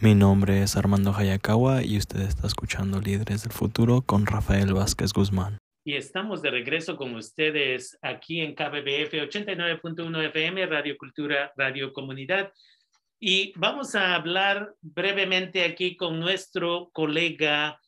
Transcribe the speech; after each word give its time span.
Mi 0.00 0.14
nombre 0.14 0.62
es 0.62 0.76
Armando 0.76 1.12
Hayakawa 1.12 1.82
y 1.82 1.98
usted 1.98 2.20
está 2.20 2.46
escuchando 2.46 3.00
Líderes 3.00 3.42
del 3.42 3.50
Futuro 3.50 4.00
con 4.02 4.26
Rafael 4.26 4.72
Vázquez 4.72 5.12
Guzmán. 5.12 5.58
Y 5.84 5.96
estamos 5.96 6.40
de 6.40 6.52
regreso 6.52 6.96
con 6.96 7.16
ustedes 7.16 7.98
aquí 8.00 8.40
en 8.40 8.54
KBBF 8.54 9.12
89.1 9.14 10.26
FM, 10.26 10.66
Radio 10.66 10.96
Cultura, 10.96 11.52
Radio 11.56 11.92
Comunidad. 11.92 12.52
Y 13.18 13.52
vamos 13.56 13.96
a 13.96 14.14
hablar 14.14 14.72
brevemente 14.82 15.64
aquí 15.64 15.96
con 15.96 16.20
nuestro 16.20 16.90
colega 16.92 17.80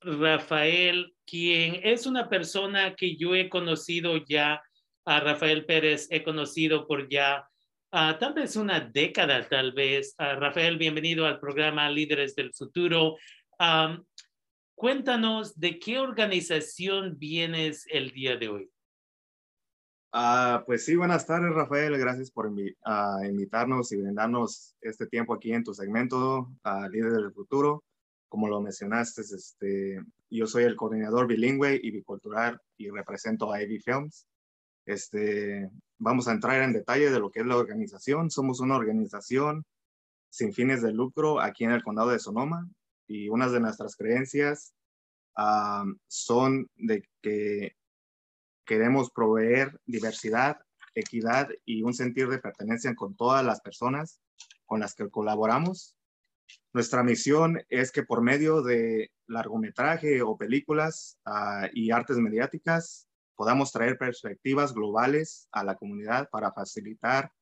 Rafael, 0.00 1.14
quien 1.26 1.80
es 1.82 2.06
una 2.06 2.30
persona 2.30 2.94
que 2.94 3.16
yo 3.16 3.34
he 3.34 3.50
conocido 3.50 4.24
ya, 4.26 4.62
a 5.04 5.20
Rafael 5.20 5.66
Pérez, 5.66 6.08
he 6.10 6.22
conocido 6.22 6.86
por 6.86 7.10
ya 7.10 7.46
uh, 7.94 8.18
tal 8.18 8.34
vez 8.34 8.56
una 8.56 8.80
década, 8.80 9.48
tal 9.48 9.72
vez. 9.72 10.14
Uh, 10.18 10.38
Rafael, 10.40 10.76
bienvenido 10.76 11.26
al 11.26 11.38
programa 11.38 11.88
Líderes 11.88 12.34
del 12.34 12.52
Futuro. 12.52 13.16
Cuéntanos 14.76 15.58
de 15.58 15.78
qué 15.78 16.00
organización 16.00 17.16
vienes 17.16 17.86
el 17.88 18.10
día 18.10 18.36
de 18.36 18.48
hoy. 18.48 18.70
Uh, 20.12 20.64
pues 20.66 20.84
sí, 20.84 20.96
buenas 20.96 21.26
tardes, 21.26 21.54
Rafael. 21.54 21.96
Gracias 21.96 22.30
por 22.32 22.52
invitarnos 23.24 23.92
y 23.92 23.96
brindarnos 23.96 24.74
este 24.80 25.06
tiempo 25.06 25.34
aquí 25.34 25.52
en 25.52 25.62
tu 25.62 25.72
segmento, 25.72 26.50
Líderes 26.90 27.18
del 27.18 27.32
Futuro. 27.32 27.84
Como 28.28 28.48
lo 28.48 28.60
mencionaste, 28.60 29.22
este, 29.22 30.02
yo 30.28 30.46
soy 30.48 30.64
el 30.64 30.74
coordinador 30.74 31.28
bilingüe 31.28 31.78
y 31.80 31.92
bicultural 31.92 32.60
y 32.76 32.90
represento 32.90 33.52
a 33.52 33.58
AV 33.58 33.80
Films. 33.84 34.26
Este, 34.86 35.70
vamos 35.98 36.28
a 36.28 36.32
entrar 36.32 36.62
en 36.62 36.72
detalle 36.72 37.10
de 37.10 37.20
lo 37.20 37.30
que 37.30 37.40
es 37.40 37.46
la 37.46 37.56
organización. 37.56 38.30
Somos 38.30 38.60
una 38.60 38.76
organización 38.76 39.64
sin 40.30 40.52
fines 40.52 40.82
de 40.82 40.92
lucro 40.92 41.40
aquí 41.40 41.64
en 41.64 41.70
el 41.70 41.82
condado 41.82 42.10
de 42.10 42.18
Sonoma 42.18 42.68
y 43.06 43.28
unas 43.28 43.52
de 43.52 43.60
nuestras 43.60 43.96
creencias 43.96 44.74
son 46.06 46.68
de 46.76 47.08
que 47.20 47.76
queremos 48.64 49.10
proveer 49.10 49.78
diversidad, 49.84 50.58
equidad 50.94 51.48
y 51.64 51.82
un 51.82 51.94
sentir 51.94 52.28
de 52.28 52.38
pertenencia 52.38 52.94
con 52.94 53.16
todas 53.16 53.44
las 53.44 53.60
personas 53.60 54.20
con 54.64 54.80
las 54.80 54.94
que 54.94 55.08
colaboramos. 55.10 55.96
Nuestra 56.72 57.02
misión 57.02 57.62
es 57.68 57.90
que 57.90 58.04
por 58.04 58.22
medio 58.22 58.62
de 58.62 59.10
largometraje 59.26 60.22
o 60.22 60.36
películas 60.36 61.18
ah, 61.24 61.68
y 61.72 61.90
artes 61.90 62.16
mediáticas 62.16 63.08
podamos 63.36 63.72
traer 63.72 63.98
perspectivas 63.98 64.72
globales 64.72 65.48
a 65.52 65.64
la 65.64 65.76
comunidad 65.76 66.28
para 66.30 66.52
facilitar 66.52 67.32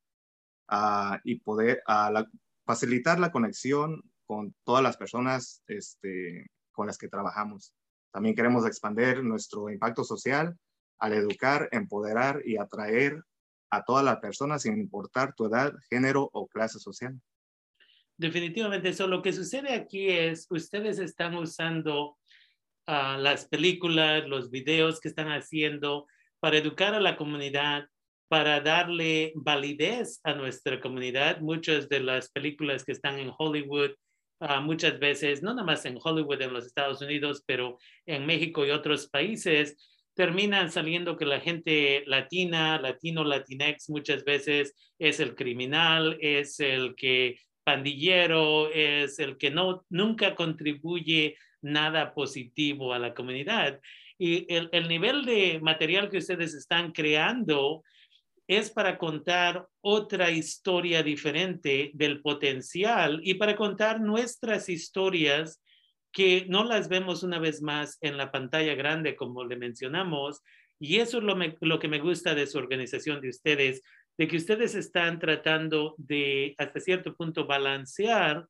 uh, 0.71 1.17
y 1.23 1.39
poder 1.39 1.81
uh, 1.87 2.11
la, 2.11 2.29
facilitar 2.65 3.19
la 3.19 3.31
conexión 3.31 4.01
con 4.25 4.55
todas 4.63 4.83
las 4.83 4.97
personas 4.97 5.63
este, 5.67 6.47
con 6.71 6.87
las 6.87 6.97
que 6.97 7.09
trabajamos. 7.09 7.73
También 8.11 8.35
queremos 8.35 8.65
expandir 8.65 9.23
nuestro 9.23 9.69
impacto 9.69 10.03
social 10.03 10.57
al 10.99 11.13
educar, 11.13 11.67
empoderar 11.71 12.41
y 12.45 12.57
atraer 12.57 13.23
a 13.69 13.83
todas 13.83 14.05
las 14.05 14.17
personas 14.19 14.61
sin 14.61 14.77
importar 14.77 15.33
tu 15.35 15.45
edad, 15.45 15.73
género 15.89 16.29
o 16.31 16.47
clase 16.47 16.79
social. 16.79 17.19
Definitivamente 18.17 18.89
eso. 18.89 19.07
Lo 19.07 19.21
que 19.21 19.33
sucede 19.33 19.73
aquí 19.73 20.09
es, 20.09 20.45
ustedes 20.49 20.99
están 20.99 21.35
usando 21.35 22.17
las 22.87 23.47
películas, 23.47 24.27
los 24.27 24.49
videos 24.49 24.99
que 24.99 25.07
están 25.07 25.29
haciendo 25.29 26.07
para 26.39 26.57
educar 26.57 26.93
a 26.93 26.99
la 26.99 27.15
comunidad, 27.15 27.87
para 28.27 28.59
darle 28.61 29.31
validez 29.35 30.19
a 30.23 30.33
nuestra 30.33 30.81
comunidad. 30.81 31.39
Muchas 31.39 31.87
de 31.87 31.99
las 31.99 32.31
películas 32.31 32.83
que 32.83 32.91
están 32.91 33.19
en 33.19 33.31
Hollywood, 33.37 33.91
uh, 34.39 34.61
muchas 34.61 34.99
veces, 34.99 35.41
no 35.43 35.53
nada 35.53 35.65
más 35.65 35.85
en 35.85 35.99
Hollywood, 36.03 36.41
en 36.41 36.53
los 36.53 36.65
Estados 36.65 37.01
Unidos, 37.01 37.43
pero 37.45 37.77
en 38.05 38.25
México 38.25 38.65
y 38.65 38.71
otros 38.71 39.07
países, 39.07 39.77
terminan 40.15 40.71
saliendo 40.71 41.17
que 41.17 41.25
la 41.25 41.39
gente 41.39 42.03
latina, 42.05 42.79
latino, 42.79 43.23
latinex, 43.23 43.89
muchas 43.89 44.23
veces 44.23 44.75
es 44.99 45.19
el 45.19 45.35
criminal, 45.35 46.17
es 46.21 46.59
el 46.59 46.95
que 46.95 47.39
pandillero, 47.63 48.69
es 48.71 49.19
el 49.19 49.37
que 49.37 49.49
no, 49.49 49.85
nunca 49.89 50.35
contribuye 50.35 51.37
nada 51.63 52.13
positivo 52.13 52.93
a 52.93 52.99
la 52.99 53.13
comunidad. 53.13 53.79
Y 54.17 54.45
el, 54.53 54.69
el 54.71 54.87
nivel 54.87 55.25
de 55.25 55.59
material 55.61 56.09
que 56.09 56.19
ustedes 56.19 56.53
están 56.53 56.91
creando 56.91 57.83
es 58.47 58.69
para 58.69 58.97
contar 58.97 59.67
otra 59.81 60.31
historia 60.31 61.01
diferente 61.01 61.91
del 61.93 62.21
potencial 62.21 63.19
y 63.23 63.35
para 63.35 63.55
contar 63.55 64.01
nuestras 64.01 64.69
historias 64.69 65.61
que 66.11 66.45
no 66.47 66.63
las 66.63 66.89
vemos 66.89 67.23
una 67.23 67.39
vez 67.39 67.61
más 67.61 67.97
en 68.01 68.17
la 68.17 68.31
pantalla 68.31 68.75
grande, 68.75 69.15
como 69.15 69.43
le 69.45 69.55
mencionamos. 69.55 70.41
Y 70.79 70.97
eso 70.99 71.17
es 71.17 71.23
lo, 71.23 71.35
me, 71.35 71.57
lo 71.61 71.79
que 71.79 71.87
me 71.87 71.99
gusta 71.99 72.35
de 72.35 72.45
su 72.45 72.57
organización 72.57 73.19
de 73.21 73.29
ustedes, 73.29 73.81
de 74.17 74.27
que 74.27 74.37
ustedes 74.37 74.75
están 74.75 75.19
tratando 75.19 75.95
de, 75.97 76.53
hasta 76.59 76.79
cierto 76.79 77.15
punto, 77.15 77.47
balancear 77.47 78.45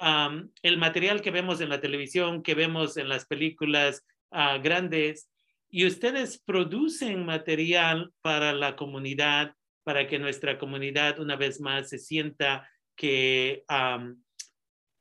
um, 0.00 0.50
el 0.62 0.78
material 0.78 1.20
que 1.20 1.30
vemos 1.30 1.60
en 1.60 1.68
la 1.68 1.80
televisión, 1.80 2.42
que 2.42 2.54
vemos 2.54 2.96
en 2.96 3.08
las 3.08 3.26
películas 3.26 4.04
uh, 4.30 4.60
grandes, 4.62 5.28
y 5.68 5.86
ustedes 5.86 6.42
producen 6.44 7.24
material 7.24 8.12
para 8.22 8.52
la 8.52 8.74
comunidad, 8.74 9.54
para 9.84 10.06
que 10.06 10.18
nuestra 10.18 10.58
comunidad 10.58 11.20
una 11.20 11.36
vez 11.36 11.60
más 11.60 11.88
se 11.88 11.98
sienta 11.98 12.68
que 12.96 13.64
um, 13.70 14.20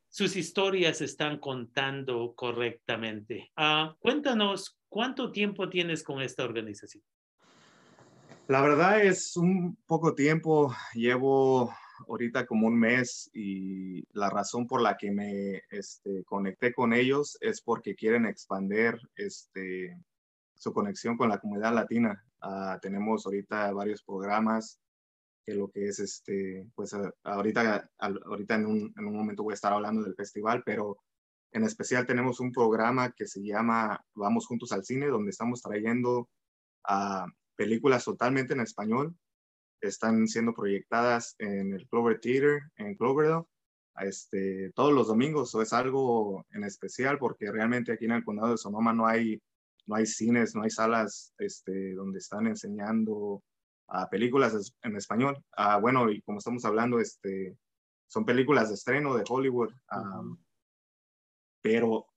sus 0.09 0.35
historias 0.35 1.01
están 1.01 1.39
contando 1.39 2.33
correctamente. 2.35 3.51
Uh, 3.57 3.93
cuéntanos, 3.99 4.79
¿cuánto 4.87 5.31
tiempo 5.31 5.69
tienes 5.69 6.03
con 6.03 6.21
esta 6.21 6.43
organización? 6.43 7.03
La 8.47 8.61
verdad 8.61 9.03
es 9.03 9.37
un 9.37 9.77
poco 9.85 10.16
tiempo. 10.16 10.75
Llevo 10.93 11.71
ahorita 12.07 12.45
como 12.45 12.67
un 12.67 12.79
mes 12.79 13.29
y 13.33 14.03
la 14.13 14.29
razón 14.29 14.67
por 14.67 14.81
la 14.81 14.97
que 14.97 15.11
me 15.11 15.63
este, 15.69 16.23
conecté 16.25 16.73
con 16.73 16.93
ellos 16.93 17.37
es 17.41 17.61
porque 17.61 17.95
quieren 17.95 18.25
expandir 18.25 18.97
este, 19.15 19.97
su 20.55 20.73
conexión 20.73 21.17
con 21.17 21.29
la 21.29 21.39
comunidad 21.39 21.73
latina. 21.73 22.23
Uh, 22.41 22.79
tenemos 22.81 23.25
ahorita 23.25 23.71
varios 23.73 24.03
programas 24.03 24.79
que 25.45 25.53
lo 25.53 25.69
que 25.69 25.87
es 25.87 25.99
este, 25.99 26.67
pues 26.75 26.95
ahorita, 27.23 27.89
ahorita 27.97 28.55
en 28.55 28.66
un, 28.66 28.93
en 28.97 29.05
un 29.05 29.16
momento 29.16 29.43
voy 29.43 29.53
a 29.53 29.55
estar 29.55 29.73
hablando 29.73 30.03
del 30.03 30.16
festival, 30.16 30.63
pero 30.66 30.97
en 31.51 31.63
especial 31.63 32.05
tenemos 32.05 32.39
un 32.39 32.51
programa 32.51 33.11
que 33.11 33.25
se 33.25 33.41
llama 33.41 33.99
Vamos 34.13 34.45
Juntos 34.45 34.71
al 34.71 34.85
Cine, 34.85 35.07
donde 35.07 35.31
estamos 35.31 35.61
trayendo 35.61 36.29
a 36.83 37.25
películas 37.55 38.05
totalmente 38.05 38.53
en 38.53 38.61
español 38.61 39.16
están 39.81 40.28
siendo 40.28 40.53
proyectadas 40.53 41.35
en 41.40 41.73
el 41.73 41.88
Clover 41.88 42.19
Theater 42.19 42.62
en 42.78 42.95
Cloverdale 42.95 43.45
este, 44.01 44.72
todos 44.73 44.94
los 44.94 45.07
domingos. 45.07 45.53
o 45.56 45.62
es 45.62 45.73
algo 45.73 46.45
en 46.51 46.63
especial 46.63 47.17
porque 47.17 47.51
realmente 47.51 47.91
aquí 47.91 48.06
en 48.06 48.12
el 48.12 48.23
condado 48.23 48.51
de 48.51 48.57
Sonoma 48.57 48.94
no 48.94 49.07
hay, 49.07 49.41
no 49.85 49.95
hay 49.95 50.06
cines, 50.06 50.56
no 50.56 50.63
hay 50.63 50.69
salas 50.69 51.34
este, 51.38 51.94
donde 51.94 52.19
están 52.19 52.47
enseñando 52.47 53.16
uh, 53.88 54.09
películas 54.09 54.73
en 54.84 54.95
español. 54.95 55.44
Uh, 55.57 55.79
bueno, 55.81 56.09
y 56.09 56.22
como 56.22 56.40
estamos 56.40 56.66
hablando, 56.66 57.00
este, 57.00 57.57
son 58.07 58.25
películas 58.25 58.69
de 58.69 58.75
estreno 58.75 59.16
de 59.16 59.23
Hollywood, 59.28 59.72
um, 59.91 60.38
pero 61.61 62.07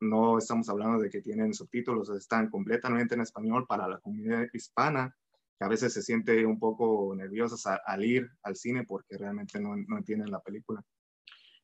no 0.00 0.38
estamos 0.38 0.68
hablando 0.68 1.00
de 1.00 1.10
que 1.10 1.20
tienen 1.20 1.54
subtítulos, 1.54 2.08
están 2.10 2.50
completamente 2.50 3.14
en 3.14 3.22
español 3.22 3.66
para 3.66 3.88
la 3.88 3.98
comunidad 3.98 4.46
hispana 4.52 5.14
que 5.58 5.64
a 5.64 5.68
veces 5.68 5.92
se 5.92 6.02
siente 6.02 6.46
un 6.46 6.58
poco 6.58 7.14
nerviosa 7.16 7.80
al 7.84 8.04
ir 8.04 8.30
al 8.42 8.56
cine 8.56 8.84
porque 8.84 9.18
realmente 9.18 9.60
no, 9.60 9.76
no 9.76 9.98
entienden 9.98 10.30
la 10.30 10.40
película. 10.40 10.82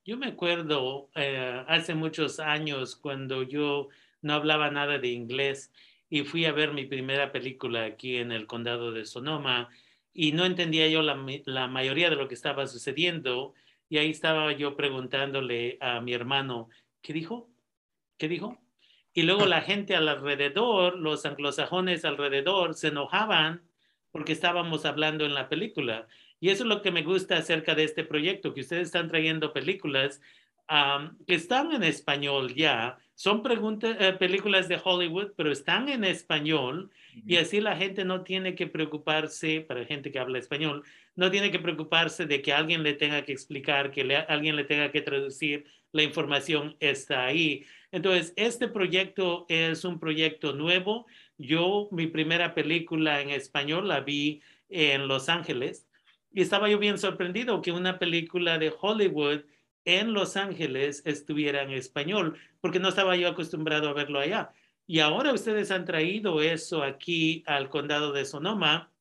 Yo 0.05 0.19
me 0.19 0.27
acuerdo 0.27 1.11
eh, 1.15 1.65
hace 1.69 1.95
muchos 1.95 2.41
años 2.41 2.97
cuando 2.97 3.43
yo 3.43 3.89
no 4.21 4.35
hablaba 4.35 4.71
nada 4.71 4.99
de 4.99 5.09
inglés 5.09 5.73
y 6.11 6.25
fui 6.25 6.45
a 6.45 6.53
ver 6.53 6.73
mi 6.73 6.87
primera 6.87 7.33
película 7.33 7.85
aquí 7.85 8.17
en 8.17 8.33
el 8.33 8.47
condado 8.47 8.93
de 8.93 9.07
Sonoma 9.07 9.71
y 10.13 10.33
no 10.33 10.45
entendía 10.45 10.89
yo 10.89 11.03
la, 11.03 11.17
la 11.47 11.69
mayoría 11.69 12.11
de 12.11 12.17
lo 12.17 12.29
que 12.29 12.35
estaba 12.35 12.67
sucediendo 12.67 13.55
y 13.89 13.99
ahí 13.99 14.11
estaba 14.11 14.53
yo 14.53 14.77
preguntándole 14.77 15.79
a 15.81 16.01
mi 16.01 16.13
hermano, 16.13 16.69
¿qué 17.01 17.13
dijo? 17.13 17.49
¿Qué 18.19 18.29
dijo? 18.29 18.59
Y 19.13 19.23
luego 19.23 19.47
la 19.47 19.61
gente 19.63 19.95
alrededor, 19.95 20.99
los 20.99 21.25
anglosajones 21.25 22.05
alrededor, 22.05 22.75
se 22.75 22.89
enojaban 22.89 23.63
porque 24.15 24.33
estábamos 24.33 24.85
hablando 24.85 25.27
en 25.27 25.35
la 25.35 25.49
película. 25.49 26.07
Y 26.39 26.51
eso 26.51 26.63
es 26.63 26.69
lo 26.69 26.83
que 26.83 26.93
me 26.93 27.03
gusta 27.03 27.37
acerca 27.37 27.75
de 27.75 27.83
este 27.83 28.05
proyecto, 28.05 28.55
que 28.55 28.61
ustedes 28.61 28.87
están 28.87 29.09
trayendo 29.09 29.53
películas 29.53 30.21
que 31.27 31.35
están 31.35 31.73
en 31.73 31.83
español 31.83 32.55
ya, 32.55 32.97
son 33.17 33.43
eh, 33.83 34.17
películas 34.19 34.69
de 34.69 34.81
Hollywood, 34.83 35.33
pero 35.37 35.53
están 35.53 35.89
en 35.89 36.05
español 36.05 36.91
y 37.27 37.37
así 37.37 37.61
la 37.61 37.77
gente 37.77 38.05
no 38.05 38.23
tiene 38.23 38.55
que 38.55 38.67
preocuparse, 38.67 39.61
para 39.61 39.85
gente 39.85 40.11
que 40.11 40.19
habla 40.19 40.39
español, 40.39 40.85
no 41.17 41.31
tiene 41.31 41.51
que 41.51 41.59
preocuparse 41.59 42.27
de 42.27 42.41
que 42.41 42.53
alguien 42.53 42.83
le 42.83 42.95
tenga 42.95 43.23
que 43.23 43.33
explicar, 43.33 43.91
que 43.91 44.25
alguien 44.29 44.57
le 44.57 44.65
tenga 44.65 44.91
que 44.91 45.03
traducir, 45.03 45.67
la 45.93 46.03
información 46.03 46.77
está 46.81 47.27
ahí. 47.27 47.67
Entonces, 47.93 48.33
este 48.37 48.67
proyecto 48.67 49.47
es 49.49 49.85
un 49.85 50.01
proyecto 50.01 50.53
nuevo. 50.53 51.07
Yo, 51.37 51.89
mi 51.91 52.07
primera 52.07 52.55
película 52.55 53.21
en 53.21 53.31
español 53.31 53.89
la 53.89 54.01
vi 54.01 54.43
en 54.69 55.09
Los 55.09 55.29
Ángeles 55.29 55.87
y 56.33 56.43
estaba 56.43 56.69
yo 56.69 56.79
bien 56.79 56.99
sorprendido 56.99 57.63
que 57.63 57.73
una 57.73 57.99
película 57.99 58.59
de 58.59 58.73
Hollywood 58.79 59.43
en 59.85 60.13
Los 60.13 60.37
Ángeles 60.37 61.03
estuviera 61.05 61.63
en 61.63 61.71
español, 61.71 62.39
porque 62.61 62.81
no 62.81 62.89
estaba 62.89 63.17
yo 63.17 63.29
acostumbrado 63.29 63.89
a 63.89 63.93
verlo 63.93 64.19
allá. 64.19 64.53
Y 64.87 65.01
ahora 65.01 65.33
ustedes 65.33 65.71
han 65.71 65.85
traído 65.85 66.43
eso 66.43 66.83
aquí 66.83 67.43
al 67.47 67.69
condado 67.69 68.13
de 68.13 68.25
Sonoma 68.25 68.93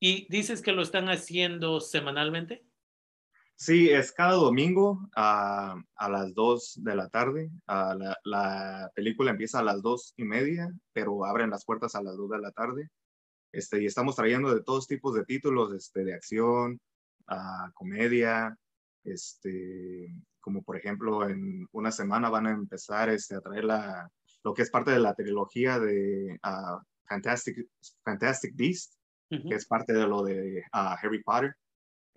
y 0.00 0.26
dices 0.28 0.62
que 0.62 0.72
lo 0.72 0.82
están 0.82 1.08
haciendo 1.08 1.80
semanalmente. 1.80 2.65
Sí, 3.58 3.88
es 3.88 4.12
cada 4.12 4.34
domingo 4.34 5.08
a, 5.16 5.76
las 5.98 6.34
2 6.34 6.74
de 6.82 6.94
la 6.94 7.08
tarde. 7.08 7.50
la, 7.66 8.90
película 8.94 9.30
empieza 9.30 9.60
a 9.60 9.62
las 9.62 9.82
dos 9.82 10.12
y 10.16 10.24
media, 10.24 10.70
pero 10.92 11.24
abren 11.24 11.50
las 11.50 11.64
puertas 11.64 11.94
a 11.94 12.02
las 12.02 12.16
2 12.16 12.30
de 12.30 12.38
la 12.38 12.52
tarde. 12.52 12.90
Este, 13.52 13.82
y 13.82 13.86
estamos 13.86 14.16
trayendo 14.16 14.54
de 14.54 14.62
todos 14.62 14.86
tipos 14.86 15.14
de 15.14 15.24
títulos, 15.24 15.72
este, 15.72 16.04
de 16.04 16.14
acción, 16.14 16.78
a 17.28 17.70
comedia, 17.74 18.56
este, 19.04 20.14
como 20.40 20.62
por 20.62 20.76
ejemplo 20.76 21.28
en 21.28 21.66
una 21.72 21.90
semana 21.90 22.28
van 22.28 22.46
a 22.46 22.50
empezar 22.52 23.08
este, 23.08 23.36
a 23.36 23.40
traer 23.40 23.64
la, 23.64 24.10
lo 24.44 24.52
que 24.52 24.62
es 24.62 24.70
parte 24.70 24.90
de 24.90 25.00
la 25.00 25.14
trilogía 25.14 25.78
de 25.78 26.38
uh, 26.44 26.78
Fantastic, 27.08 27.68
Fantastic 28.04 28.54
Beast, 28.54 28.94
que 29.28 29.54
es 29.54 29.66
parte 29.66 29.92
de 29.92 30.06
lo 30.06 30.22
de 30.22 30.62
uh, 30.72 30.94
Harry 31.02 31.22
Potter. 31.22 31.56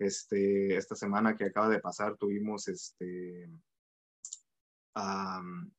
Este, 0.00 0.76
esta 0.76 0.94
semana 0.94 1.36
que 1.36 1.44
acaba 1.44 1.68
de 1.68 1.78
pasar 1.78 2.16
tuvimos 2.16 2.66
este, 2.68 3.50
um, 4.96 5.70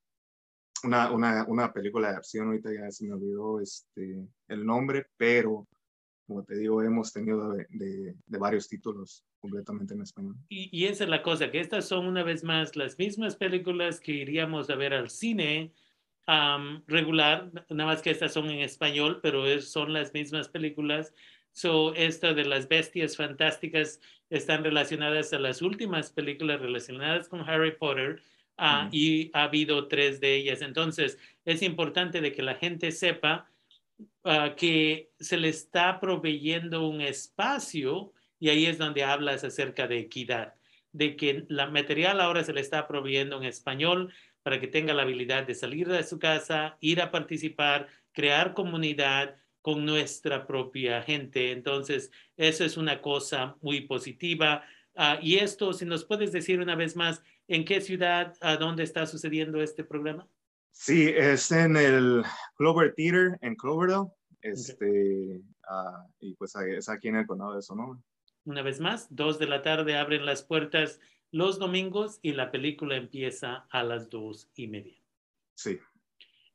una, 0.84 1.12
una, 1.12 1.46
una, 1.48 1.74
película 1.74 2.12
de 2.12 2.18
acción, 2.18 2.48
ahorita 2.48 2.72
ya 2.72 2.92
se 2.92 3.06
me 3.06 3.14
olvidó 3.14 3.60
este, 3.60 4.28
el 4.48 4.66
nombre, 4.66 5.08
pero 5.18 5.68
como 6.28 6.44
te 6.44 6.56
digo, 6.56 6.82
hemos 6.82 7.12
tenido 7.12 7.52
de, 7.52 7.66
de, 7.70 8.38
varios 8.38 8.68
títulos 8.68 9.26
completamente 9.40 9.96
en 9.96 10.04
español. 10.04 10.36
Y, 10.50 10.70
y, 10.72 10.86
esa 10.86 11.04
es 11.04 11.10
la 11.10 11.24
cosa, 11.24 11.52
que 11.52 11.60
estas 11.60 11.88
son 11.88 12.06
una 12.06 12.24
vez 12.24 12.44
más 12.44 12.76
las 12.76 12.98
mismas 13.00 13.36
películas 13.36 14.00
que 14.00 14.14
iríamos 14.14 14.70
a 14.70 14.76
ver 14.76 14.94
al 14.94 15.10
cine 15.10 15.74
regular, 16.88 17.52
nada 17.70 17.92
más 17.92 18.02
que 18.02 18.12
estas 18.12 18.34
son 18.34 18.50
en 18.50 18.60
español, 18.60 19.20
pero 19.22 19.48
es, 19.48 19.72
son 19.72 19.94
las 19.94 20.14
mismas 20.14 20.50
películas. 20.50 21.14
So, 21.52 21.94
esta 21.96 22.34
de 22.34 22.46
las 22.46 22.68
bestias 22.68 23.18
fantásticas 23.18 24.00
están 24.30 24.64
relacionadas 24.64 25.34
a 25.34 25.40
las 25.40 25.62
últimas 25.62 26.12
películas 26.12 26.62
relacionadas 26.62 27.28
con 27.28 27.42
Harry 27.42 27.76
Potter 27.76 28.22
ah, 28.58 28.90
y 28.92 29.30
ha 29.34 29.44
habido 29.44 29.88
tres 29.88 30.22
de 30.22 30.36
ellas. 30.36 30.62
Entonces, 30.62 31.18
es 31.44 31.62
importante 31.62 32.22
de 32.22 32.32
que 32.32 32.42
la 32.42 32.56
gente 32.56 32.92
sepa 32.92 33.52
Ah, 34.24 34.54
que 34.56 35.12
se 35.20 35.38
le 35.38 35.50
está 35.50 36.00
proveyendo 36.00 36.88
un 36.88 37.02
espacio 37.02 38.14
y 38.40 38.50
ahí 38.50 38.66
es 38.68 38.78
donde 38.78 39.04
hablas 39.04 39.44
acerca 39.44 39.88
de 39.88 40.00
equidad, 40.00 40.56
de 40.92 41.16
que 41.16 41.46
la 41.50 41.68
material 41.68 42.22
ahora 42.22 42.44
se 42.44 42.54
le 42.54 42.62
está 42.62 42.88
proveyendo 42.88 43.38
en 43.38 43.46
español 43.46 44.14
para 44.44 44.60
que 44.60 44.68
tenga 44.68 44.94
la 44.94 45.04
habilidad 45.04 45.46
de 45.48 45.56
salir 45.56 45.88
de 45.88 46.04
su 46.04 46.20
casa, 46.20 46.78
ir 46.82 47.02
a 47.02 47.12
participar, 47.12 47.88
crear 48.12 48.54
comunidad 48.54 49.38
con 49.62 49.86
nuestra 49.86 50.48
propia 50.48 51.02
gente. 51.02 51.52
Entonces, 51.52 52.12
eso 52.38 52.66
es 52.66 52.78
una 52.78 53.02
cosa 53.02 53.56
muy 53.62 53.82
positiva. 53.82 54.64
Ah, 54.96 55.20
y 55.22 55.38
esto, 55.38 55.74
si 55.74 55.86
nos 55.86 56.06
puedes 56.06 56.32
decir 56.32 56.60
una 56.60 56.76
vez 56.76 56.96
más, 56.96 57.24
¿en 57.48 57.66
qué 57.66 57.82
ciudad, 57.82 58.36
a 58.42 58.58
dónde 58.58 58.84
está 58.84 59.06
sucediendo 59.06 59.62
este 59.62 59.84
programa? 59.84 60.28
Sí, 60.72 61.10
es 61.10 61.52
en 61.52 61.78
el 61.78 62.24
Clover 62.56 62.94
Theater 62.96 63.38
en 63.42 63.56
Cloverdale. 63.56 64.10
Este, 64.42 65.42
ah, 65.70 66.06
y 66.20 66.34
pues 66.36 66.56
es 66.56 66.90
aquí 66.90 67.10
en 67.10 67.18
el 67.18 67.28
condado 67.28 67.56
de 67.56 67.62
Sonoma. 67.62 68.02
Una 68.44 68.64
vez 68.64 68.80
más, 68.80 69.08
dos 69.10 69.38
de 69.38 69.46
la 69.46 69.62
tarde 69.62 69.96
abren 69.96 70.26
las 70.26 70.42
puertas 70.42 71.00
los 71.32 71.60
domingos 71.60 72.20
y 72.22 72.34
la 72.34 72.52
película 72.52 72.98
empieza 72.98 73.66
a 73.70 73.84
las 73.84 74.10
dos 74.10 74.50
y 74.54 74.68
media. 74.68 75.02
Sí. 75.56 75.80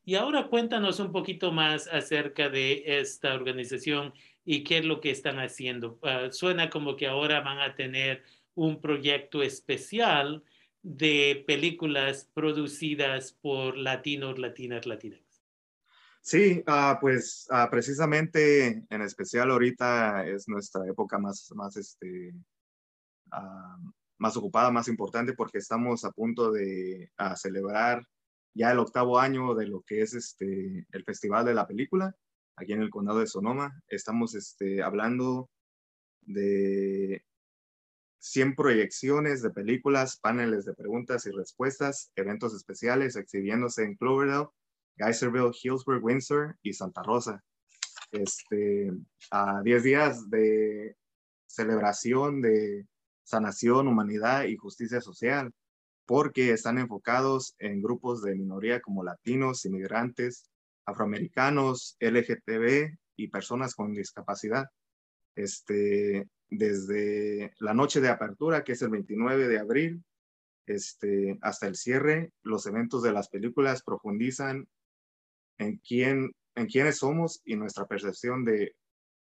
Y 0.08 0.14
ahora 0.14 0.46
cuéntanos 0.46 1.00
un 1.00 1.10
poquito 1.10 1.50
más 1.50 1.88
acerca 1.88 2.48
de 2.48 3.00
esta 3.00 3.34
organización 3.34 4.14
y 4.44 4.62
qué 4.62 4.78
es 4.78 4.84
lo 4.84 5.00
que 5.00 5.10
están 5.10 5.40
haciendo. 5.40 5.98
Ah, 6.04 6.28
suena 6.30 6.70
como 6.70 6.94
que 6.94 7.08
ahora 7.08 7.40
van 7.40 7.58
a 7.58 7.74
tener 7.74 8.22
un 8.54 8.80
proyecto 8.80 9.42
especial 9.42 10.44
de 10.80 11.42
películas 11.44 12.30
producidas 12.32 13.32
por 13.32 13.76
latinos, 13.76 14.38
latinas, 14.38 14.86
latinas. 14.86 15.42
Sí, 16.20 16.62
ah, 16.68 16.98
pues 17.00 17.48
ah, 17.50 17.68
precisamente 17.68 18.84
en 18.88 19.02
especial 19.02 19.50
ahorita 19.50 20.24
es 20.24 20.48
nuestra 20.48 20.86
época 20.86 21.18
más, 21.18 21.50
más, 21.56 21.76
este, 21.76 22.32
más 24.18 24.36
ocupada, 24.36 24.70
más 24.70 24.86
importante 24.86 25.32
porque 25.32 25.58
estamos 25.58 26.04
a 26.04 26.12
punto 26.12 26.52
de 26.52 27.10
celebrar 27.34 28.06
ya 28.56 28.72
el 28.72 28.78
octavo 28.78 29.18
año 29.18 29.54
de 29.54 29.66
lo 29.66 29.82
que 29.82 30.00
es 30.00 30.14
este, 30.14 30.86
el 30.90 31.04
Festival 31.04 31.44
de 31.44 31.54
la 31.54 31.66
Película 31.66 32.16
aquí 32.56 32.72
en 32.72 32.82
el 32.82 32.90
condado 32.90 33.20
de 33.20 33.26
Sonoma. 33.26 33.82
Estamos 33.88 34.34
este, 34.34 34.82
hablando 34.82 35.50
de 36.22 37.22
100 38.18 38.56
proyecciones 38.56 39.42
de 39.42 39.50
películas, 39.50 40.18
paneles 40.18 40.64
de 40.64 40.74
preguntas 40.74 41.26
y 41.26 41.30
respuestas, 41.30 42.10
eventos 42.16 42.54
especiales 42.54 43.16
exhibiéndose 43.16 43.84
en 43.84 43.94
Cloverdale, 43.96 44.48
Geyserville, 44.96 45.52
Hillsburg, 45.52 46.02
Windsor 46.02 46.56
y 46.62 46.72
Santa 46.72 47.02
Rosa. 47.02 47.44
Este, 48.10 48.90
a 49.30 49.60
10 49.62 49.82
días 49.82 50.30
de 50.30 50.96
celebración 51.46 52.40
de 52.40 52.86
sanación, 53.22 53.88
humanidad 53.88 54.44
y 54.44 54.56
justicia 54.56 55.00
social, 55.00 55.52
porque 56.06 56.52
están 56.52 56.78
enfocados 56.78 57.54
en 57.58 57.82
grupos 57.82 58.22
de 58.22 58.36
minoría 58.36 58.80
como 58.80 59.04
latinos, 59.04 59.64
inmigrantes, 59.64 60.44
afroamericanos, 60.86 61.96
LGTB 62.00 62.96
y 63.16 63.28
personas 63.28 63.74
con 63.74 63.92
discapacidad. 63.92 64.66
Este, 65.34 66.28
desde 66.48 67.52
la 67.58 67.74
noche 67.74 68.00
de 68.00 68.08
apertura, 68.08 68.62
que 68.62 68.72
es 68.72 68.82
el 68.82 68.90
29 68.90 69.48
de 69.48 69.58
abril, 69.58 70.04
este, 70.66 71.38
hasta 71.42 71.66
el 71.66 71.76
cierre, 71.76 72.30
los 72.42 72.66
eventos 72.66 73.02
de 73.02 73.12
las 73.12 73.28
películas 73.28 73.82
profundizan 73.82 74.66
en 75.58 75.78
quién, 75.78 76.32
en 76.54 76.66
quiénes 76.66 76.98
somos 76.98 77.40
y 77.44 77.56
nuestra 77.56 77.86
percepción 77.86 78.44
de, 78.44 78.74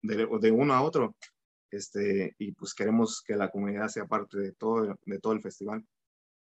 de, 0.02 0.50
uno 0.50 0.75
a 0.75 0.83
otro. 0.83 1.16
Este, 1.71 2.35
y 2.38 2.52
pues 2.52 2.75
queremos 2.75 3.23
que 3.23 3.37
la 3.37 3.50
comunidad 3.50 3.88
sea 3.88 4.06
parte 4.06 4.38
de 4.38 4.52
todo, 4.52 4.97
de 5.04 5.18
todo 5.18 5.33
el 5.33 5.42
festival. 5.42 5.85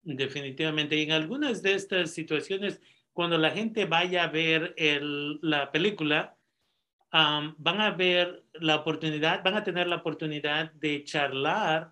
Definitivamente. 0.05 0.95
Y 0.95 1.01
en 1.01 1.11
algunas 1.11 1.63
de 1.63 1.73
estas 1.73 2.11
situaciones, 2.11 2.79
cuando 3.11 3.39
la 3.39 3.49
gente 3.49 3.85
vaya 3.85 4.23
a 4.23 4.27
ver 4.27 4.75
la 5.41 5.71
película, 5.71 6.37
van 7.11 7.81
a 7.81 7.91
ver 7.91 8.43
la 8.53 8.75
oportunidad, 8.75 9.43
van 9.43 9.55
a 9.55 9.63
tener 9.63 9.87
la 9.87 9.97
oportunidad 9.97 10.71
de 10.73 11.03
charlar 11.03 11.91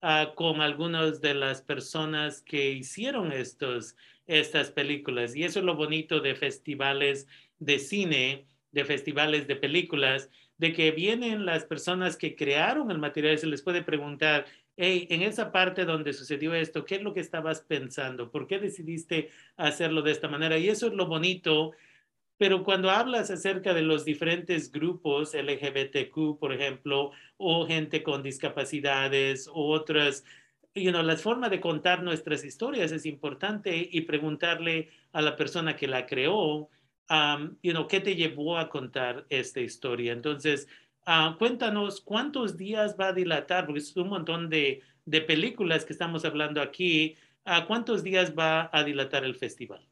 ah, 0.00 0.32
con 0.34 0.62
algunas 0.62 1.20
de 1.20 1.34
las 1.34 1.60
personas 1.60 2.40
que 2.40 2.70
hicieron 2.70 3.30
estos, 3.30 3.94
estas 4.26 4.70
películas. 4.70 5.36
Y 5.36 5.44
eso 5.44 5.58
es 5.58 5.64
lo 5.66 5.76
bonito 5.76 6.20
de 6.20 6.34
festivales 6.34 7.26
de 7.58 7.78
cine, 7.78 8.46
de 8.72 8.84
festivales 8.86 9.46
de 9.46 9.56
películas, 9.56 10.30
de 10.56 10.72
que 10.72 10.92
vienen 10.92 11.44
las 11.44 11.64
personas 11.64 12.16
que 12.16 12.36
crearon 12.36 12.90
el 12.90 12.98
material 12.98 13.34
y 13.34 13.38
se 13.38 13.46
les 13.46 13.62
puede 13.62 13.82
preguntar, 13.82 14.46
hey, 14.80 15.06
en 15.10 15.22
esa 15.22 15.52
parte 15.52 15.84
donde 15.84 16.12
sucedió 16.12 16.54
esto, 16.54 16.84
¿qué 16.84 16.96
es 16.96 17.02
lo 17.02 17.14
que 17.14 17.20
estabas 17.20 17.60
pensando? 17.60 18.30
¿Por 18.30 18.46
qué 18.46 18.58
decidiste 18.58 19.30
hacerlo 19.56 20.02
de 20.02 20.12
esta 20.12 20.28
manera? 20.28 20.58
Y 20.58 20.68
eso 20.68 20.88
es 20.88 20.94
lo 20.94 21.06
bonito 21.06 21.72
pero 22.40 22.64
cuando 22.64 22.88
hablas 22.88 23.30
acerca 23.30 23.74
de 23.74 23.82
los 23.82 24.06
diferentes 24.06 24.72
grupos 24.72 25.34
LGBTQ, 25.34 26.38
por 26.38 26.54
ejemplo, 26.54 27.10
o 27.36 27.66
gente 27.66 28.02
con 28.02 28.22
discapacidades 28.22 29.46
o 29.46 29.68
otras, 29.68 30.24
you 30.74 30.90
know, 30.90 31.02
la 31.02 31.16
forma 31.16 31.50
de 31.50 31.60
contar 31.60 32.02
nuestras 32.02 32.42
historias 32.42 32.92
es 32.92 33.04
importante 33.04 33.86
y 33.92 34.00
preguntarle 34.00 34.88
a 35.12 35.20
la 35.20 35.36
persona 35.36 35.76
que 35.76 35.86
la 35.86 36.06
creó, 36.06 36.70
um, 37.10 37.58
you 37.62 37.72
know, 37.72 37.86
¿qué 37.86 38.00
te 38.00 38.16
llevó 38.16 38.56
a 38.56 38.70
contar 38.70 39.26
esta 39.28 39.60
historia? 39.60 40.14
Entonces, 40.14 40.66
uh, 41.06 41.36
cuéntanos 41.38 42.00
cuántos 42.00 42.56
días 42.56 42.96
va 42.98 43.08
a 43.08 43.12
dilatar, 43.12 43.66
porque 43.66 43.80
es 43.80 43.96
un 43.96 44.08
montón 44.08 44.48
de, 44.48 44.82
de 45.04 45.20
películas 45.20 45.84
que 45.84 45.92
estamos 45.92 46.24
hablando 46.24 46.60
aquí. 46.62 47.16
¿A 47.44 47.66
cuántos 47.66 48.02
días 48.02 48.34
va 48.38 48.68
a 48.72 48.84
dilatar 48.84 49.24
el 49.24 49.34
festival? 49.34 49.88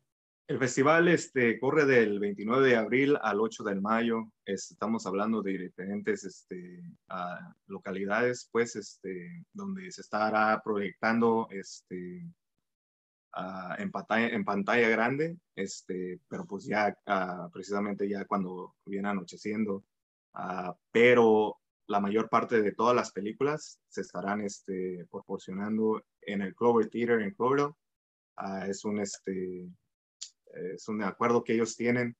El 0.48 0.58
festival 0.58 1.08
este, 1.08 1.58
corre 1.58 1.84
del 1.84 2.18
29 2.18 2.68
de 2.68 2.76
abril 2.76 3.18
al 3.20 3.40
8 3.40 3.64
de 3.64 3.74
mayo. 3.74 4.32
estamos 4.46 5.06
hablando 5.06 5.42
de 5.42 5.58
diferentes 5.58 6.24
este, 6.24 6.82
uh, 7.10 7.52
localidades, 7.66 8.48
pues, 8.50 8.76
este, 8.76 9.44
donde 9.52 9.90
se 9.90 10.00
estará 10.00 10.60
proyectando 10.64 11.48
este, 11.50 12.26
en, 13.78 13.90
pantalla, 13.90 14.28
en 14.28 14.44
pantalla 14.44 14.88
grande, 14.88 15.36
este, 15.54 16.20
pero 16.28 16.46
pues 16.46 16.64
ya 16.64 16.96
precisamente 17.52 18.08
ya 18.08 18.24
cuando 18.24 18.74
viene 18.86 19.08
anocheciendo. 19.08 19.84
Pero 20.90 21.56
la 21.86 22.00
mayor 22.00 22.28
parte 22.28 22.62
de 22.62 22.72
todas 22.72 22.94
las 22.94 23.12
películas 23.12 23.80
se 23.88 24.02
estarán 24.02 24.42
este, 24.42 25.06
proporcionando 25.10 26.04
en 26.20 26.42
el 26.42 26.54
Clover 26.54 26.88
Theater 26.88 27.22
en 27.22 27.34
Cloverdale. 27.34 27.74
es 28.68 28.84
un 28.84 29.00
este, 29.00 29.68
es 30.52 30.88
un 30.88 31.02
acuerdo 31.02 31.42
que 31.42 31.54
ellos 31.54 31.76
tienen 31.76 32.16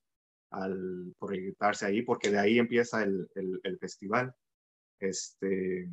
al 0.51 1.15
proyectarse 1.19 1.87
ahí, 1.87 2.03
porque 2.03 2.31
de 2.31 2.39
ahí 2.39 2.59
empieza 2.59 3.03
el, 3.03 3.29
el, 3.35 3.79
festival. 3.79 4.35
Este, 4.99 5.91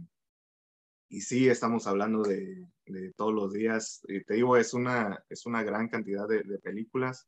y 1.09 1.21
sí, 1.21 1.49
estamos 1.49 1.87
hablando 1.87 2.23
de, 2.23 2.65
de, 2.85 3.13
todos 3.13 3.33
los 3.33 3.51
días. 3.53 4.01
Y 4.07 4.23
te 4.23 4.35
digo, 4.35 4.57
es 4.57 4.73
una, 4.73 5.23
es 5.29 5.45
una 5.45 5.63
gran 5.63 5.89
cantidad 5.89 6.27
de, 6.27 6.43
de 6.43 6.59
películas. 6.59 7.27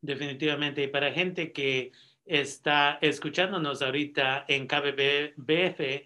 Definitivamente. 0.01 0.84
Y 0.84 0.88
para 0.88 1.13
gente 1.13 1.53
que 1.53 1.91
está 2.25 3.00
escuchándonos 3.01 3.81
ahorita 3.81 4.46
en 4.48 4.67
KBBF, 4.67 6.05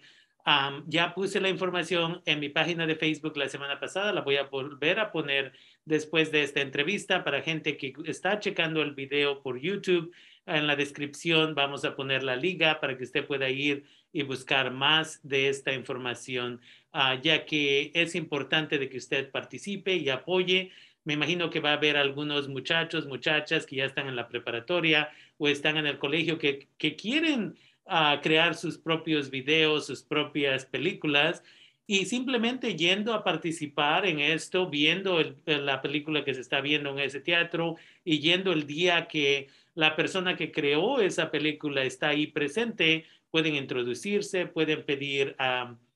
ya 0.86 1.14
puse 1.14 1.40
la 1.40 1.48
información 1.48 2.22
en 2.26 2.40
mi 2.40 2.48
página 2.48 2.86
de 2.86 2.96
Facebook 2.96 3.36
la 3.36 3.48
semana 3.48 3.80
pasada, 3.80 4.12
la 4.12 4.20
voy 4.20 4.36
a 4.36 4.44
volver 4.44 5.00
a 5.00 5.10
poner 5.10 5.52
después 5.84 6.32
de 6.32 6.42
esta 6.42 6.60
entrevista 6.60 7.24
para 7.24 7.42
gente 7.42 7.76
que 7.76 7.92
está 8.06 8.40
checando 8.40 8.82
el 8.82 8.94
video 8.94 9.42
por 9.42 9.60
YouTube. 9.60 10.12
En 10.46 10.66
la 10.66 10.76
descripción 10.76 11.54
vamos 11.54 11.84
a 11.84 11.96
poner 11.96 12.22
la 12.22 12.36
liga 12.36 12.80
para 12.80 12.96
que 12.96 13.04
usted 13.04 13.26
pueda 13.26 13.48
ir 13.48 13.84
y 14.12 14.22
buscar 14.22 14.70
más 14.70 15.20
de 15.22 15.48
esta 15.48 15.72
información, 15.72 16.60
uh, 16.92 17.20
ya 17.20 17.44
que 17.44 17.90
es 17.94 18.14
importante 18.14 18.78
de 18.78 18.88
que 18.88 18.98
usted 18.98 19.30
participe 19.30 19.96
y 19.96 20.08
apoye. 20.08 20.70
Me 21.04 21.14
imagino 21.14 21.50
que 21.50 21.60
va 21.60 21.70
a 21.70 21.74
haber 21.74 21.96
algunos 21.96 22.48
muchachos, 22.48 23.06
muchachas 23.06 23.66
que 23.66 23.76
ya 23.76 23.84
están 23.84 24.06
en 24.06 24.16
la 24.16 24.28
preparatoria 24.28 25.10
o 25.38 25.48
están 25.48 25.76
en 25.76 25.86
el 25.86 25.98
colegio 25.98 26.38
que, 26.38 26.68
quieren 26.78 27.56
uh, 27.86 28.20
crear 28.22 28.54
sus 28.54 28.78
propios 28.78 29.30
videos, 29.30 29.86
sus 29.86 30.02
propias 30.02 30.64
películas 30.64 31.42
y 31.86 32.06
simplemente 32.06 32.76
yendo 32.76 33.12
a 33.12 33.22
participar 33.22 34.06
en 34.06 34.20
esto, 34.20 34.68
viendo 34.70 35.20
el, 35.20 35.36
la 35.46 35.82
película 35.82 36.24
que 36.24 36.34
se 36.34 36.40
está 36.40 36.60
viendo 36.60 36.90
en 36.90 36.98
ese 37.00 37.20
teatro 37.20 37.76
y 38.04 38.20
yendo 38.20 38.52
el 38.52 38.66
día 38.66 39.06
que 39.06 39.48
la 39.74 39.96
persona 39.96 40.36
que 40.36 40.50
creó 40.50 41.00
esa 41.00 41.30
película 41.30 41.84
está 41.84 42.08
ahí 42.08 42.26
presente, 42.26 43.04
pueden 43.30 43.56
introducirse, 43.56 44.46
pueden 44.46 44.84
pedir 44.84 45.36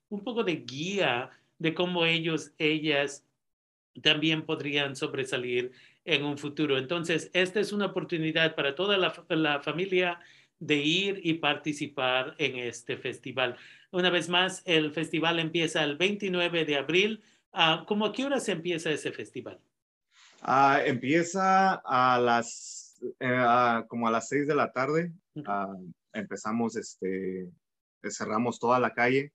un 0.08 0.24
poco 0.24 0.44
de 0.44 0.56
guía 0.56 1.30
de 1.58 1.74
cómo 1.74 2.04
ellos, 2.04 2.52
ellas 2.58 3.24
también 4.02 4.42
podrían 4.42 4.96
sobresalir 4.96 5.72
en 6.04 6.24
un 6.24 6.38
futuro. 6.38 6.78
Entonces, 6.78 7.30
esta 7.32 7.60
es 7.60 7.72
una 7.72 7.86
oportunidad 7.86 8.54
para 8.54 8.74
toda 8.74 8.96
la, 8.96 9.60
familia 9.60 10.20
de 10.58 10.76
ir 10.76 11.20
y 11.22 11.34
participar 11.34 12.34
en 12.38 12.58
este 12.58 12.96
festival. 12.96 13.56
Una 13.90 14.10
vez 14.10 14.28
más, 14.28 14.62
el 14.64 14.92
festival 14.92 15.38
empieza 15.38 15.84
el 15.84 15.96
29 15.96 16.64
de 16.64 16.76
abril. 16.76 17.22
Uh, 17.52 17.84
¿Cómo 17.86 18.06
a 18.06 18.12
qué 18.12 18.24
hora 18.24 18.40
se 18.40 18.52
empieza 18.52 18.90
ese 18.90 19.12
festival? 19.12 19.60
Ah, 20.42 20.80
empieza 20.84 21.74
a 21.84 22.18
las, 22.20 23.00
eh, 23.18 23.82
como 23.88 24.06
a 24.06 24.10
las 24.10 24.28
6 24.28 24.46
de 24.46 24.54
la 24.54 24.70
tarde 24.72 25.12
empezamos, 26.12 26.76
este, 26.76 27.50
cerramos 28.10 28.58
toda 28.58 28.78
la 28.78 28.92
calle. 28.92 29.32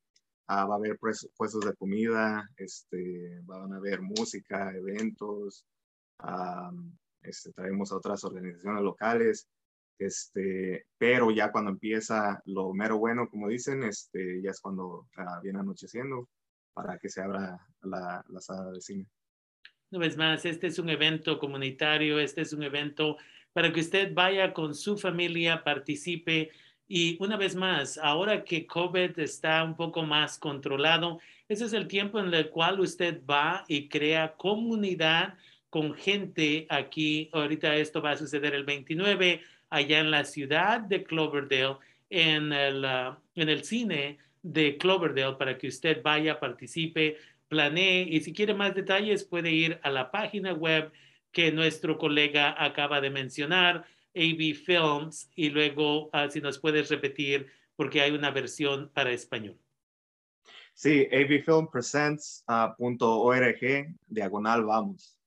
Ah, 0.48 0.66
va 0.66 0.76
a 0.76 0.78
haber 0.78 1.00
puestos 1.00 1.66
de 1.66 1.74
comida, 1.76 2.50
este, 2.58 3.40
van 3.44 3.74
a 3.74 3.78
haber 3.78 4.02
música, 4.02 4.72
eventos, 4.76 5.66
este, 7.22 7.54
traemos 7.54 7.92
a 7.92 7.96
otras 7.96 8.24
organizaciones 8.26 8.84
locales, 8.84 9.48
este, 10.00 10.86
pero 10.98 11.32
ya 11.32 11.52
cuando 11.52 11.72
empieza 11.72 12.42
lo 12.46 12.74
mero 12.74 12.98
bueno, 12.98 13.30
como 13.30 13.48
dicen, 13.48 13.84
este, 13.84 14.42
ya 14.42 14.52
es 14.52 14.60
cuando 14.60 15.08
ah, 15.18 15.40
viene 15.42 15.60
anocheciendo 15.60 16.30
para 16.74 16.98
que 16.98 17.10
se 17.10 17.22
abra 17.22 17.60
la, 17.82 18.24
la 18.28 18.42
sala 18.42 18.72
de 18.72 18.82
cine. 18.82 19.06
Una 19.92 20.00
vez 20.00 20.18
más, 20.18 20.46
este 20.46 20.68
es 20.68 20.80
un 20.80 20.90
evento 20.90 21.38
comunitario, 21.38 22.20
este 22.20 22.42
es 22.42 22.54
un 22.54 22.64
evento 22.64 23.18
para 23.54 23.72
que 23.72 23.82
usted 23.82 24.14
vaya 24.14 24.54
con 24.54 24.74
su 24.74 24.98
familia, 24.98 25.64
participe 25.64 26.52
y 26.88 27.18
una 27.20 27.38
vez 27.38 27.56
más, 27.56 27.98
ahora 27.98 28.44
que 28.44 28.68
COVID 28.68 29.18
está 29.20 29.64
un 29.64 29.76
poco 29.76 30.04
más 30.04 30.38
controlado, 30.38 31.20
ese 31.48 31.66
es 31.66 31.74
el 31.74 31.88
tiempo 31.88 32.20
en 32.20 32.34
el 32.34 32.50
cual 32.50 32.80
usted 32.80 33.22
va 33.26 33.64
y 33.68 33.88
crea 33.88 34.34
comunidad 34.36 35.36
con 35.70 35.94
gente 35.94 36.68
aquí. 36.70 37.30
Ahorita 37.34 37.76
esto 37.78 38.02
va 38.02 38.12
a 38.12 38.18
suceder 38.18 38.54
el 38.54 38.64
29 38.64 39.42
allá 39.74 40.00
en 40.00 40.12
la 40.12 40.24
ciudad 40.24 40.80
de 40.82 41.04
Cloverdale, 41.04 41.78
en 42.10 42.54
el, 42.54 42.86
ah, 42.86 43.20
en 43.34 43.50
el 43.50 43.64
cine 43.64 44.20
de 44.44 44.78
Cloverdale, 44.78 45.36
para 45.38 45.58
que 45.58 45.68
usted 45.68 46.04
vaya, 46.04 46.40
participe, 46.40 47.18
planee 47.48 48.04
y 48.04 48.22
si 48.22 48.34
quiere 48.34 48.54
más 48.54 48.76
detalles 48.76 49.24
puede 49.24 49.50
ir 49.52 49.80
a 49.82 49.90
la 49.90 50.12
página 50.12 50.54
web 50.54 50.92
que 51.32 51.52
nuestro 51.52 51.98
colega 51.98 52.56
acaba 52.64 53.02
de 53.02 53.10
mencionar, 53.10 53.84
AV 54.16 54.54
Films, 54.54 55.32
y 55.36 55.50
luego 55.50 56.12
uh, 56.14 56.30
si 56.30 56.40
nos 56.40 56.60
puedes 56.60 56.88
repetir, 56.90 57.48
porque 57.76 58.02
hay 58.02 58.12
una 58.12 58.30
versión 58.30 58.92
para 58.94 59.12
español. 59.12 59.58
Sí, 60.76 61.08
avfilmpresents.org, 61.12 63.96
diagonal 64.08 64.66
vamos. 64.66 65.18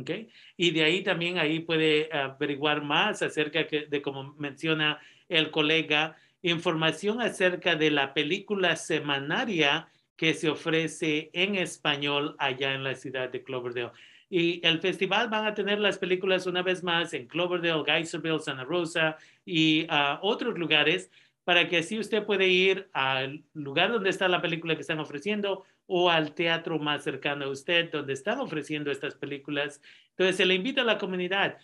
Okay. 0.00 0.28
Y 0.56 0.72
de 0.72 0.82
ahí 0.82 1.02
también 1.02 1.38
ahí 1.38 1.60
puede 1.60 2.08
averiguar 2.12 2.82
más 2.82 3.22
acerca 3.22 3.64
de, 3.64 4.02
como 4.02 4.34
menciona 4.34 4.98
el 5.28 5.52
colega, 5.52 6.16
información 6.42 7.20
acerca 7.20 7.76
de 7.76 7.90
la 7.92 8.12
película 8.12 8.74
semanaria 8.74 9.88
que 10.16 10.34
se 10.34 10.48
ofrece 10.48 11.30
en 11.32 11.54
español 11.54 12.34
allá 12.38 12.74
en 12.74 12.82
la 12.82 12.96
ciudad 12.96 13.30
de 13.30 13.44
Cloverdale. 13.44 13.92
Y 14.28 14.66
el 14.66 14.80
festival 14.80 15.28
van 15.28 15.46
a 15.46 15.54
tener 15.54 15.78
las 15.78 15.98
películas 15.98 16.46
una 16.46 16.62
vez 16.62 16.82
más 16.82 17.14
en 17.14 17.28
Cloverdale, 17.28 17.84
Geyserville, 17.84 18.40
Santa 18.40 18.64
Rosa 18.64 19.16
y 19.44 19.86
a 19.88 20.18
otros 20.22 20.58
lugares 20.58 21.10
para 21.44 21.68
que 21.68 21.78
así 21.78 21.98
usted 21.98 22.24
puede 22.24 22.48
ir 22.48 22.88
al 22.92 23.44
lugar 23.52 23.92
donde 23.92 24.10
está 24.10 24.26
la 24.28 24.40
película 24.40 24.74
que 24.74 24.80
están 24.80 24.98
ofreciendo 24.98 25.64
o 25.86 26.10
al 26.10 26.34
teatro 26.34 26.78
más 26.78 27.04
cercano 27.04 27.44
a 27.44 27.50
usted 27.50 27.90
donde 27.90 28.12
están 28.12 28.40
ofreciendo 28.40 28.90
estas 28.90 29.14
películas. 29.14 29.80
Entonces 30.10 30.36
se 30.36 30.46
le 30.46 30.54
invita 30.54 30.82
a 30.82 30.84
la 30.84 30.98
comunidad. 30.98 31.58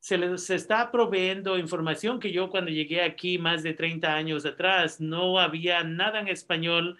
Se 0.00 0.18
les 0.18 0.50
está 0.50 0.92
proveyendo 0.92 1.58
información 1.58 2.20
que 2.20 2.30
yo 2.30 2.50
cuando 2.50 2.70
llegué 2.70 3.02
aquí 3.02 3.38
más 3.38 3.62
de 3.62 3.72
30 3.72 4.14
años 4.14 4.44
atrás 4.44 5.00
no 5.00 5.38
había 5.38 5.82
nada 5.82 6.20
en 6.20 6.28
español 6.28 6.98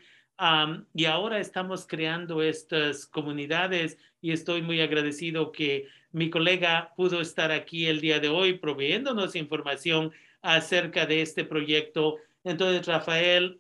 y 0.95 1.05
ahora 1.05 1.39
estamos 1.39 1.87
creando 1.87 2.43
estas 2.43 3.07
comunidades 3.07 3.99
y 4.21 4.33
estoy 4.33 4.63
muy 4.63 4.81
agradecido 4.81 5.53
que 5.53 5.87
mi 6.11 6.31
colega 6.31 6.93
pudo 6.97 7.21
estar 7.21 7.53
aquí 7.53 7.87
el 7.87 8.01
día 8.01 8.21
de 8.21 8.29
hoy 8.29 8.55
proveyéndonos 8.55 9.37
información 9.37 10.13
acerca 10.43 11.07
de 11.07 11.23
este 11.23 11.45
proyecto. 11.45 12.17
Entonces, 12.43 12.87
Rafael 12.87 13.59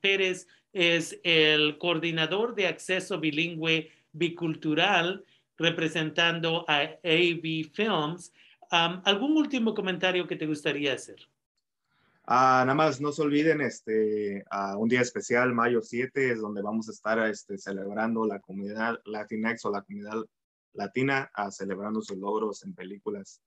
Pérez 0.00 0.48
es 0.76 1.18
el 1.22 1.78
coordinador 1.78 2.54
de 2.54 2.66
acceso 2.66 3.18
bilingüe 3.18 3.90
bicultural 4.12 5.24
representando 5.56 6.66
a 6.68 6.82
AV 7.02 7.70
Films. 7.72 8.30
Um, 8.70 9.00
¿Algún 9.04 9.38
último 9.38 9.72
comentario 9.74 10.26
que 10.26 10.36
te 10.36 10.46
gustaría 10.46 10.92
hacer? 10.92 11.16
Ah, 12.24 12.62
nada 12.66 12.74
más 12.74 13.00
no 13.00 13.10
se 13.10 13.22
olviden, 13.22 13.62
este, 13.62 14.44
un 14.76 14.88
día 14.88 15.00
especial, 15.00 15.54
mayo 15.54 15.80
7, 15.80 16.32
es 16.32 16.40
donde 16.40 16.60
vamos 16.60 16.88
a 16.88 16.92
estar 16.92 17.18
este, 17.26 17.56
celebrando 17.56 18.26
la 18.26 18.40
comunidad 18.40 19.00
Latinx 19.06 19.64
o 19.64 19.70
la 19.70 19.82
comunidad 19.82 20.24
latina, 20.74 21.30
celebrando 21.52 22.02
sus 22.02 22.18
logros 22.18 22.64
en 22.64 22.74
películas. 22.74 23.40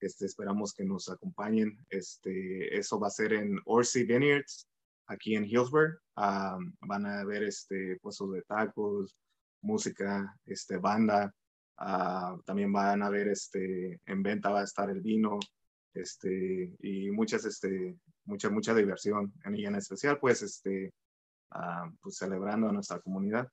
Este, 0.00 0.26
esperamos 0.26 0.72
que 0.72 0.84
nos 0.84 1.08
acompañen. 1.08 1.78
Este, 1.90 2.76
eso 2.76 2.98
va 2.98 3.06
a 3.06 3.10
ser 3.10 3.34
en 3.34 3.60
Orsi 3.66 4.02
Vineyards, 4.02 4.66
aquí 5.06 5.34
en 5.34 5.44
Hillsborough. 5.44 5.98
Ah, 6.16 6.58
van 6.80 7.06
a 7.06 7.24
ver 7.24 7.44
este, 7.44 7.98
puestos 8.00 8.32
de 8.32 8.42
tacos, 8.42 9.16
música, 9.62 10.36
este, 10.46 10.78
banda. 10.78 11.32
Ah, 11.78 12.36
también 12.44 12.72
van 12.72 13.02
a 13.02 13.10
ver 13.10 13.28
este, 13.28 14.00
en 14.06 14.22
venta 14.22 14.50
va 14.50 14.60
a 14.60 14.64
estar 14.64 14.90
el 14.90 15.00
vino 15.00 15.38
este, 15.94 16.72
y 16.80 17.10
muchas, 17.10 17.44
este, 17.44 17.96
mucha, 18.24 18.50
mucha 18.50 18.74
diversión. 18.74 19.32
Y 19.52 19.64
en 19.64 19.76
especial, 19.76 20.18
pues, 20.20 20.42
este, 20.42 20.92
ah, 21.50 21.90
pues 22.00 22.16
celebrando 22.16 22.68
a 22.68 22.72
nuestra 22.72 23.00
comunidad. 23.00 23.48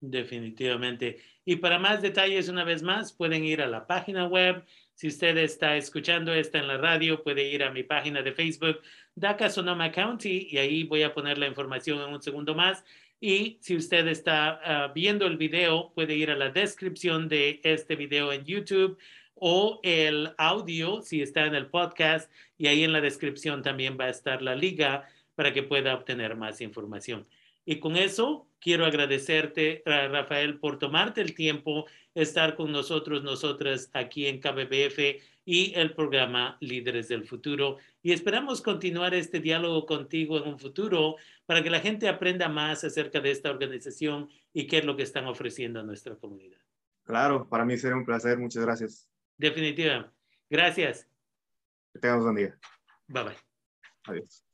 Definitivamente. 0.00 1.18
Y 1.44 1.56
para 1.56 1.78
más 1.78 2.00
detalles, 2.00 2.48
una 2.48 2.64
vez 2.64 2.82
más, 2.82 3.12
pueden 3.12 3.44
ir 3.44 3.60
a 3.60 3.66
la 3.66 3.86
página 3.86 4.26
web. 4.26 4.64
Si 4.98 5.06
usted 5.06 5.36
está 5.36 5.76
escuchando 5.76 6.34
esta 6.34 6.58
en 6.58 6.66
la 6.66 6.76
radio, 6.76 7.22
puede 7.22 7.48
ir 7.48 7.62
a 7.62 7.70
mi 7.70 7.84
página 7.84 8.20
de 8.20 8.32
Facebook, 8.32 8.80
DACA 9.14 9.48
Sonoma 9.48 9.92
County, 9.92 10.48
y 10.50 10.58
ahí 10.58 10.82
voy 10.82 11.04
a 11.04 11.14
poner 11.14 11.38
la 11.38 11.46
información 11.46 12.00
en 12.00 12.12
un 12.12 12.20
segundo 12.20 12.52
más. 12.56 12.84
Y 13.20 13.58
si 13.60 13.76
usted 13.76 14.08
está 14.08 14.60
ah, 14.64 14.92
viendo 14.92 15.28
el 15.28 15.36
video, 15.36 15.92
puede 15.94 16.16
ir 16.16 16.32
a 16.32 16.36
la 16.36 16.50
descripción 16.50 17.28
de 17.28 17.60
este 17.62 17.94
video 17.94 18.32
en 18.32 18.44
YouTube 18.44 18.98
o 19.36 19.78
el 19.84 20.34
audio 20.36 21.00
si 21.00 21.22
está 21.22 21.46
en 21.46 21.54
el 21.54 21.68
podcast 21.68 22.28
y 22.56 22.66
ahí 22.66 22.82
en 22.82 22.92
la 22.92 23.00
descripción 23.00 23.62
también 23.62 23.96
va 24.00 24.06
a 24.06 24.10
estar 24.10 24.42
la 24.42 24.56
liga 24.56 25.08
para 25.36 25.52
que 25.52 25.62
pueda 25.62 25.94
obtener 25.94 26.34
más 26.34 26.60
información. 26.60 27.24
Y 27.70 27.80
con 27.80 27.98
eso 27.98 28.48
quiero 28.60 28.86
agradecerte, 28.86 29.82
Rafael, 29.84 30.58
por 30.58 30.78
tomarte 30.78 31.20
el 31.20 31.34
tiempo, 31.34 31.84
estar 32.14 32.56
con 32.56 32.72
nosotros, 32.72 33.22
nosotras 33.22 33.90
aquí 33.92 34.26
en 34.26 34.40
KBBF 34.40 35.22
y 35.44 35.74
el 35.74 35.94
programa 35.94 36.56
Líderes 36.60 37.08
del 37.08 37.26
Futuro. 37.26 37.76
Y 38.02 38.12
esperamos 38.12 38.62
continuar 38.62 39.12
este 39.12 39.40
diálogo 39.40 39.84
contigo 39.84 40.38
en 40.38 40.48
un 40.48 40.58
futuro 40.58 41.16
para 41.44 41.62
que 41.62 41.68
la 41.68 41.80
gente 41.80 42.08
aprenda 42.08 42.48
más 42.48 42.84
acerca 42.84 43.20
de 43.20 43.32
esta 43.32 43.50
organización 43.50 44.30
y 44.54 44.66
qué 44.66 44.78
es 44.78 44.86
lo 44.86 44.96
que 44.96 45.02
están 45.02 45.26
ofreciendo 45.26 45.80
a 45.80 45.82
nuestra 45.82 46.16
comunidad. 46.16 46.62
Claro, 47.04 47.46
para 47.50 47.66
mí 47.66 47.76
será 47.76 47.96
un 47.96 48.06
placer. 48.06 48.38
Muchas 48.38 48.64
gracias. 48.64 49.10
Definitivamente. 49.36 50.10
Gracias. 50.48 51.06
Que 51.92 51.98
tengamos 51.98 52.24
un 52.24 52.32
buen 52.32 52.46
día. 52.46 52.58
Bye 53.08 53.24
bye. 53.24 53.36
Adiós. 54.04 54.47